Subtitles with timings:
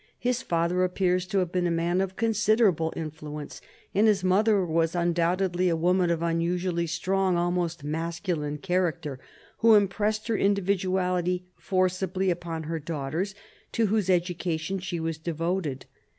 [0.17, 3.61] His father appears to have been a man of considerable influence,
[3.93, 9.19] and his mother was undoubtedly a woman of unusually strong, almost masculine character,
[9.59, 13.35] who impressed her in dividuality forcibly upon her daughters,
[13.73, 15.85] to whose education she was devoted.